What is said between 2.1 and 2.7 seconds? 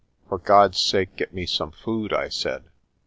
I said.